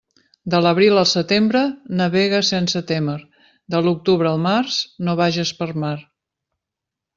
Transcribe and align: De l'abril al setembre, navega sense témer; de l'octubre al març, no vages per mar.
De 0.51 0.59
l'abril 0.65 1.01
al 1.01 1.05
setembre, 1.09 1.61
navega 1.99 2.39
sense 2.47 2.81
témer; 2.93 3.19
de 3.75 3.83
l'octubre 3.89 4.33
al 4.33 4.43
març, 4.49 4.81
no 5.09 5.19
vages 5.23 5.55
per 5.63 5.71
mar. 5.87 5.95